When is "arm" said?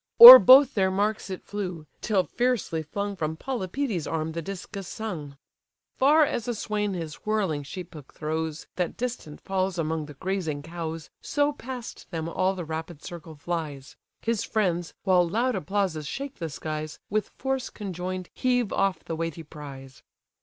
4.11-4.31